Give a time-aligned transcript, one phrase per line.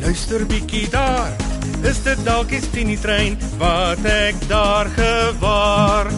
[0.00, 1.32] luister bietjie daar.
[1.84, 6.10] Is dit dalk die Tini trein wat ek daar gewaar?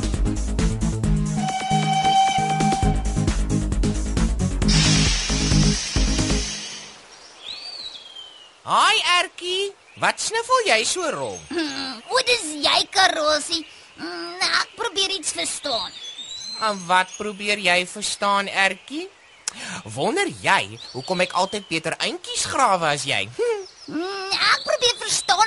[8.62, 11.50] Haai Ertjie, wat sniffel jy so rond?
[12.12, 13.64] Wat is jy, Karosie?
[13.98, 15.90] Mm, nou, ek probeer iets verstaan.
[16.62, 19.08] En wat probeer jy verstaan Ertjie?
[19.96, 23.26] Wonder jy hoekom ek altyd beter eintjies grawe as jy?
[23.36, 23.51] Hm,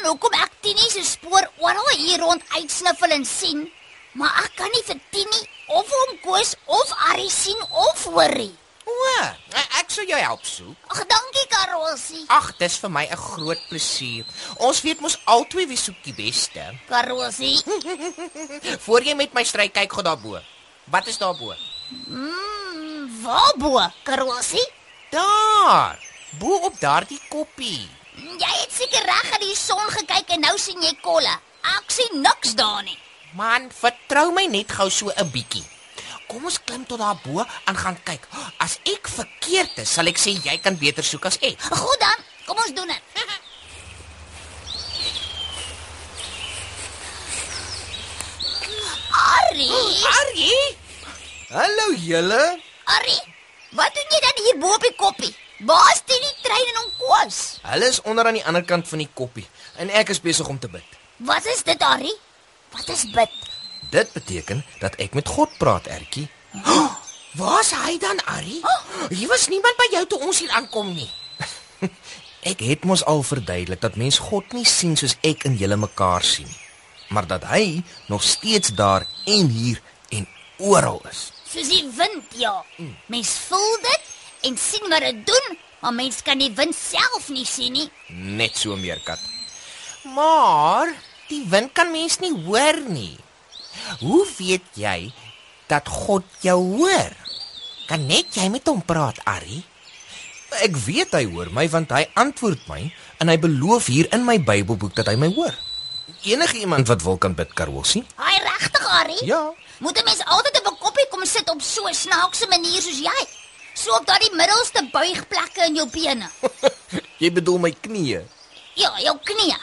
[0.06, 3.66] verstaan hoekom ek Tini se spoor oral hier rond uitsniffel en sien,
[4.14, 8.54] maar ek kan nie vir Tini of hom Koos of Arie sien of hoor nie.
[8.86, 9.26] o,
[9.80, 10.76] ek sou jou help soek.
[10.94, 12.24] Ag, dankie Karosie.
[12.30, 14.26] Ag, dis vir my 'n groot plesier.
[14.60, 16.62] Ons weet mos albei wie soek die beste.
[16.88, 17.58] Karosie.
[18.86, 20.40] Voor jy met my stry kyk gou daarbo.
[20.86, 21.56] Wat is daarbo?
[22.08, 24.66] Mm, waar bo, Karosie?
[25.10, 25.98] Daar.
[26.40, 27.90] Bo op daardie koppie.
[28.16, 31.34] Jy het seker reg aan die son gekyk en nou sien jy kolle.
[31.76, 32.98] Ek sien niks daar nie.
[33.36, 35.64] Man, vertrou my net gou so 'n bietjie.
[36.28, 38.28] Kom ons klim tot daarbo en gaan kyk.
[38.58, 41.60] As ek verkeerd is, sal ek sê jy kan beter soek as ek.
[41.62, 43.02] Goed dan, kom ons doen dit.
[49.16, 50.78] Arie, Arie,
[51.50, 52.60] Hallo julle.
[52.86, 53.22] Arie,
[53.78, 55.36] wat doen jy dan hier bo op die koppie?
[55.64, 57.60] Waar is die trein en hom koos?
[57.64, 59.46] Hulle is onder aan die ander kant van die koppie
[59.80, 60.98] en ek is besig om te bid.
[61.24, 62.16] Wat is dit, Arie?
[62.76, 63.32] Wat is bid?
[63.92, 66.28] Dit beteken dat ek met God praat, Ertjie.
[67.40, 68.60] waar's hy dan, Arie?
[69.10, 71.10] Hier was niemand by jou toe ons hier aankom nie.
[72.52, 76.24] Ek het mos al verduidelik dat mens God nie sien soos ek en julle mekaar
[76.24, 76.50] sien,
[77.10, 79.82] maar dat hy nog steeds daar en hier
[80.14, 80.28] en
[80.62, 81.32] oral is.
[81.50, 82.60] Soos die wind, ja.
[83.10, 84.15] Mens voel dit
[84.46, 87.90] en sien wat dit doen, maar mens kan die wind self nie sien nie.
[88.10, 89.20] Net so meerkat.
[90.16, 90.94] Maar
[91.30, 93.18] die wind kan mens nie hoor nie.
[94.00, 95.12] Hoe weet jy
[95.70, 97.14] dat God jou hoor?
[97.90, 99.64] Kan net jy met hom praat, Arie?
[100.64, 102.82] Ek weet hy hoor my want hy antwoord my
[103.20, 105.54] en hy beloof hier in my Bybelboek dat hy my hoor.
[106.26, 108.06] Enige iemand wat wil kan bid Karosie?
[108.18, 109.26] Haai regtig, Arie?
[109.26, 109.42] Ja.
[109.80, 113.00] Moet 'n mens altyd op 'n koppie kom sit op so 'n snaakse manier soos
[113.00, 113.22] jy?
[113.76, 116.30] So op daardie middelste buigplekke in jou bene.
[117.22, 118.22] Jy bedoel my knieë.
[118.80, 119.54] Ja, jou knie.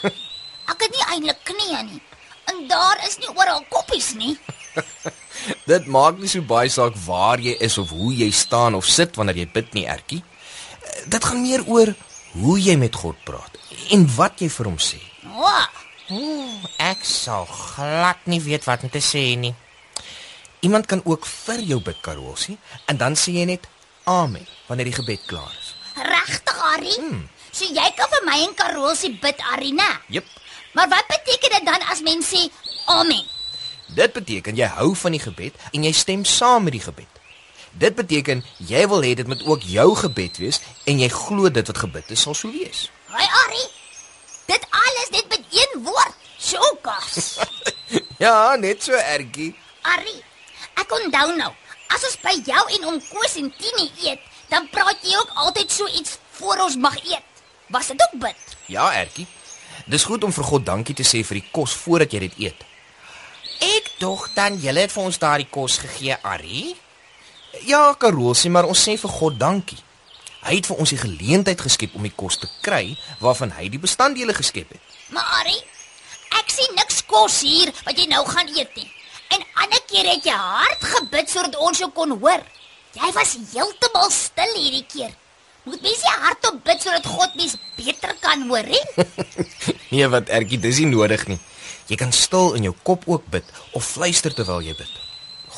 [0.73, 2.01] Ek het nie eintlik knie nie.
[2.51, 4.35] En daar is nie oral koppies nie.
[5.71, 9.17] Dit maak nie so baie saak waar jy is of hoe jy staan of sit
[9.21, 10.23] wanneer jy bid nie, Ertjie.
[10.23, 11.93] Eh, Dit gaan meer oor
[12.39, 13.59] hoe jy met God praat
[13.93, 15.01] en wat jy vir hom sê.
[15.33, 15.53] O,
[16.13, 19.53] Ooh, ek sal glad nie weet wat om te sê nie.
[20.65, 22.57] Iemand kan ook vir jou bid, Karosie,
[22.87, 23.65] en dan sê jy net
[24.05, 25.75] amen wanneer die gebed klaar is.
[25.95, 26.97] regtig, Arie?
[26.99, 27.29] Hmm.
[27.53, 29.89] So jy kan vir my en Karosie bid, Arie, né?
[30.09, 30.25] Jep.
[30.73, 32.47] Maar wat beteken dit dan as mens sê
[32.87, 33.27] amen?
[33.93, 37.21] Dit beteken jy hou van die gebed en jy stem saam met die gebed.
[37.73, 41.67] Dit beteken jy wil hê dit moet ook jou gebed wees en jy glo dit
[41.67, 42.87] wat gebid is sal so wees.
[43.13, 43.69] Haai, Arie.
[44.49, 46.17] Dit alles net met een woord.
[46.41, 47.37] Sjokas.
[48.23, 49.51] Ja, net so ergie.
[49.83, 50.21] Arie,
[50.79, 51.51] ek onthou nou.
[51.93, 55.73] As ons by jou en oom Koos en Tini eet, dan praat jy ook altyd
[55.73, 57.45] so iets voor ons mag eet.
[57.73, 58.57] Was dit ook bid?
[58.67, 59.27] Ja, ergie.
[59.87, 62.65] Dis goed om vir God dankie te sê vir die kos voordat jy dit eet.
[63.63, 66.75] Ek dog dan jy het vir ons daardie kos gegee, Arie.
[67.69, 69.79] Ja, Karosie, maar ons sê vir God dankie.
[70.43, 73.83] Hy het vir ons die geleentheid geskep om die kos te kry waarvan hy die
[73.83, 74.97] bestanddele geskep het.
[75.15, 75.61] Maar Arie,
[76.41, 78.89] ek sien niks kos hier wat jy nou gaan eet nie.
[79.33, 82.43] En ander keer het jy hard gebid sodat ons jou kon hoor.
[82.93, 85.13] Jy was heeltemal stil hierdie keer.
[85.65, 88.85] Moet mens nie hardop bid sodat God mens beter kan hoor nie?
[89.93, 91.37] Nee, wat ergie, dis nie nodig nie.
[91.91, 94.93] Jy kan stil in jou kop ook bid of fluister terwyl jy bid.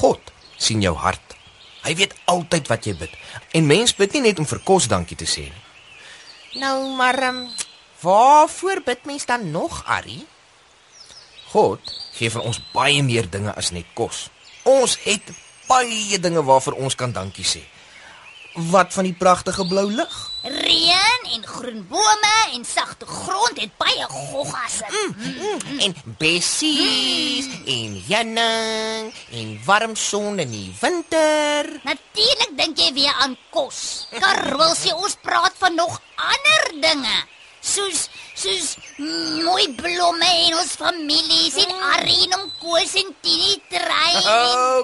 [0.01, 1.37] God sien jou hart.
[1.85, 3.15] Hy weet altyd wat jy bid.
[3.55, 5.63] En mens bid nie net om vir kos dankie te sê nie.
[6.61, 7.41] Nou maar um,
[8.03, 10.25] waarvoor bid mens dan nog, Arrie?
[11.55, 14.29] God gee vir ons baie meer dinge as net kos.
[14.65, 15.35] Ons het
[15.69, 17.63] baie dinge waarvoor ons kan dankie sê.
[18.71, 20.13] Wat van die pragtige blou lug?
[20.47, 24.87] Reën en groen bome en sagte grond het baie goggasse.
[24.95, 31.73] Mm, en bessies en jenning en warm son in die winter.
[31.83, 34.07] Natuurlik dink jy weer aan kos.
[34.15, 37.17] Karel sê ons praat van nog ander dinge.
[37.65, 44.21] Soos soos mooi blomme en ons families en Arien om kos en Tini trein.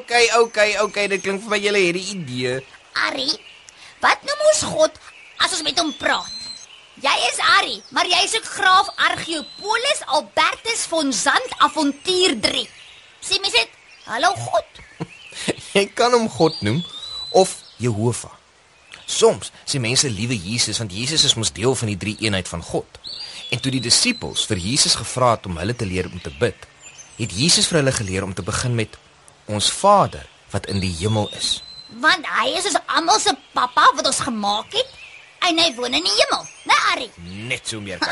[0.00, 2.60] Okay, okay, okay, dit klink vir my julle 'n idee.
[3.06, 3.30] Ari,
[4.00, 4.92] wat noem ons God
[5.44, 6.32] as ons met hom praat?
[7.00, 12.68] Jy is Ari, maar jy is ook graaf Argeopolis Albertus von Zand Avontuur 3.
[13.24, 13.70] Sê mens dit?
[14.04, 14.68] Hallo God.
[15.76, 16.84] Jy kan hom God noem
[17.32, 18.39] of Jehovah.
[19.10, 22.62] Soms sê mense liewe Jesus want Jesus is mos deel van die drie eenheid van
[22.62, 23.00] God.
[23.50, 26.68] En toe die disippels vir Jesus gevra het om hulle te leer om te bid,
[27.18, 28.94] het Jesus vir hulle geleer om te begin met
[29.50, 31.58] ons Vader wat in die hemel is.
[32.02, 34.98] Want hy is ons almal se pappa wat ons gemaak het
[35.48, 36.46] en hy woon in die hemel.
[36.70, 37.08] Né, Ari?
[37.50, 37.98] Net so meer.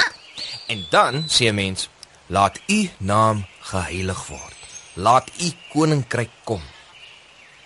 [0.68, 1.88] En dan sê 'n mens,
[2.26, 4.56] laat u naam geheilig word.
[4.94, 6.62] Laat u koninkryk kom.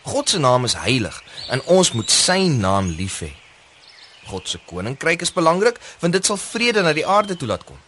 [0.03, 3.31] God se naam is heilig en ons moet sy naam lief hê.
[4.27, 7.79] God se koninkryk is belangrik want dit sal vrede na die aarde toe laat kom.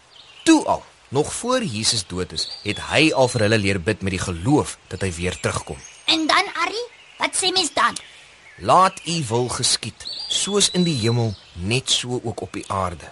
[0.44, 4.14] Toe al, nog voor Jesus dood is, het hy al vir hulle leer bid met
[4.14, 5.78] die geloof dat hy weer terugkom.
[6.05, 6.82] En dan Ari,
[7.19, 7.96] wat sê mens dan?
[8.58, 13.10] Laat u wil geskied, soos in die hemel, net so ook op die aarde.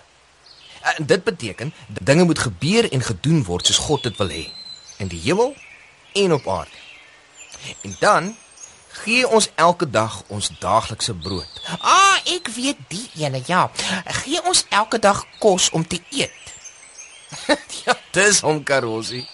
[0.83, 4.45] En dit beteken dinge moet gebeur en gedoen word soos God dit wil hê,
[5.03, 5.55] in die hemel
[6.13, 6.79] en op aarde.
[7.83, 8.35] En dan
[9.03, 11.61] gee ons elke dag ons daaglikse brood.
[11.81, 13.71] Ah, ek weet die ene, ja.
[14.23, 16.31] Gee ons elke dag kos om te eet.
[17.87, 19.25] ja, dis hom Karosie.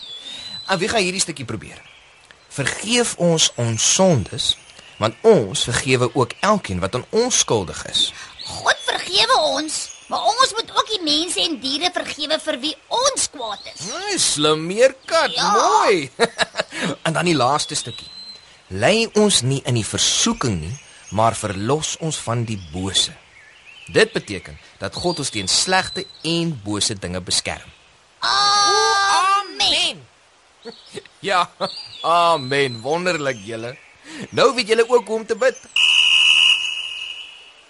[0.68, 1.80] En wie gaan hierdie stukkie probeer?
[2.52, 4.56] Vergeef ons ons sondes,
[4.98, 8.08] want ons vergewe ook elkeen wat aan ons skuldig is.
[8.48, 9.76] God vergewe ons,
[10.08, 13.82] maar ons moet ook die mense en diere vergewe vir wie ons kwaad is.
[13.92, 15.50] Nee, slim meerkat, Ja.
[15.52, 16.10] mooi.
[17.06, 18.08] en dan die laaste stukkie.
[18.68, 20.74] Lei ons nie in die versoeking nie,
[21.16, 23.14] maar verlos ons van die bose.
[23.88, 27.68] Dit beteken dat God ons teen slegte en bose dinge beskerm.
[28.20, 30.04] Amen.
[31.20, 31.48] Ja.
[32.02, 32.80] Amen.
[32.80, 33.72] Wonderlik julle.
[34.30, 35.56] Nou weet julle ook hoe om te bid.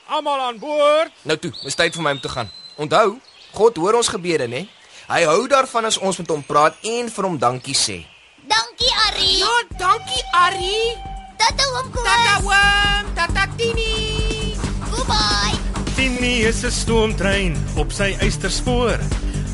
[0.06, 1.14] Almal aan boord.
[1.22, 2.50] Nou toe, dis tyd vir my om te gaan.
[2.76, 3.18] Onthou,
[3.54, 4.66] God hoor ons gebede, né?
[5.08, 8.02] Hy hou daarvan as ons met hom praat en vir hom dankie sê.
[8.48, 9.30] Dankie Ari.
[9.42, 10.96] Ja, dankie Arrie.
[11.38, 12.44] Tata oom Tata Koos.
[12.44, 14.54] oom, tata Tini.
[14.90, 15.56] Goodbye.
[15.96, 18.98] Tini is 'n stoomtrein op sy eysterspoor.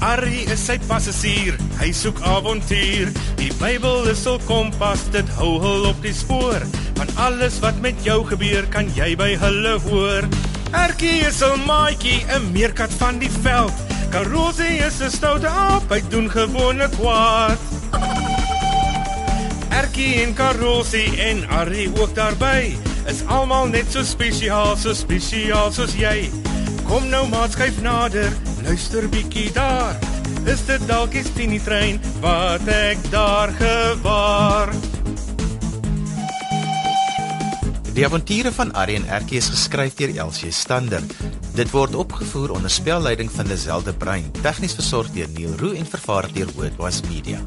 [0.01, 3.09] Arrie is sy passasier, hy soek avontuur.
[3.37, 6.61] Die Bybel is hul kompas, dit hou hul op die spoor.
[6.95, 10.23] Van alles wat met jou gebeur, kan jy by hulle hoor.
[10.73, 13.73] Erkie is 'n maatjie, 'n meerkat van die veld.
[14.11, 17.59] Karosie is 'n stoute aap, hy doen gewone kwaad.
[20.05, 22.75] Erkie en Karosie en Arrie ook daarby
[23.09, 26.27] is almal net so spesiaal, so spesiaal soos jy.
[26.85, 28.29] Kom nou maat skuif nader,
[28.67, 29.97] luister bietjie daar.
[30.45, 34.75] Is dit dalk die Tini trein wat ek daar gewaar?
[37.97, 41.01] Die avonture van Arrie en Erkie is geskryf deur Elsie Stander.
[41.57, 45.89] Dit word opgevoer onder spelleiding van Lazelle de Bruin, tegnies versorg deur Neil Roo en
[45.89, 47.41] vervaar deur Worldwide Media.